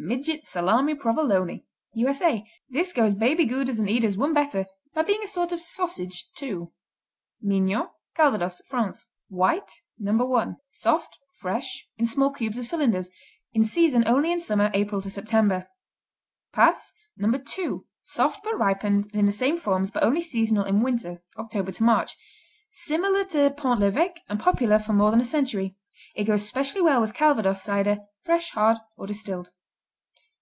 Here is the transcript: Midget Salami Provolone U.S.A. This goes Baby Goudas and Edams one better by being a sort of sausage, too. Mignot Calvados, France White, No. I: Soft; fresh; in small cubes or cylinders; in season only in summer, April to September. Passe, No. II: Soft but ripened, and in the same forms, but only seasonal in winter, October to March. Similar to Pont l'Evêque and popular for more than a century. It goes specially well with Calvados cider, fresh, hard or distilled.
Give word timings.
Midget 0.00 0.46
Salami 0.46 0.94
Provolone 0.94 1.64
U.S.A. 1.94 2.46
This 2.70 2.92
goes 2.92 3.14
Baby 3.14 3.46
Goudas 3.48 3.80
and 3.80 3.88
Edams 3.88 4.16
one 4.16 4.32
better 4.32 4.66
by 4.94 5.02
being 5.02 5.24
a 5.24 5.26
sort 5.26 5.50
of 5.50 5.60
sausage, 5.60 6.30
too. 6.36 6.70
Mignot 7.42 7.90
Calvados, 8.14 8.62
France 8.68 9.06
White, 9.28 9.68
No. 9.98 10.36
I: 10.36 10.54
Soft; 10.70 11.18
fresh; 11.40 11.88
in 11.96 12.06
small 12.06 12.30
cubes 12.30 12.56
or 12.56 12.62
cylinders; 12.62 13.10
in 13.52 13.64
season 13.64 14.04
only 14.06 14.30
in 14.30 14.38
summer, 14.38 14.70
April 14.72 15.02
to 15.02 15.10
September. 15.10 15.66
Passe, 16.52 16.94
No. 17.16 17.36
II: 17.58 17.78
Soft 18.02 18.44
but 18.44 18.56
ripened, 18.56 19.06
and 19.12 19.16
in 19.18 19.26
the 19.26 19.32
same 19.32 19.56
forms, 19.56 19.90
but 19.90 20.04
only 20.04 20.22
seasonal 20.22 20.62
in 20.64 20.80
winter, 20.80 21.24
October 21.36 21.72
to 21.72 21.82
March. 21.82 22.16
Similar 22.70 23.24
to 23.30 23.50
Pont 23.50 23.80
l'Evêque 23.80 24.20
and 24.28 24.38
popular 24.38 24.78
for 24.78 24.92
more 24.92 25.10
than 25.10 25.20
a 25.20 25.24
century. 25.36 25.76
It 26.14 26.22
goes 26.22 26.46
specially 26.46 26.82
well 26.82 27.00
with 27.00 27.14
Calvados 27.14 27.62
cider, 27.62 27.98
fresh, 28.22 28.50
hard 28.50 28.78
or 28.96 29.04
distilled. 29.08 29.50